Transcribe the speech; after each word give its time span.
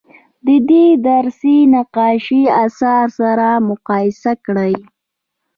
د 0.45 0.47
دې 0.69 0.85
درس 1.07 1.41
د 1.51 1.53
نقاشۍ 1.73 2.41
اثار 2.65 3.05
سره 3.19 3.47
مقایسه 3.69 4.31
کړئ. 4.45 4.73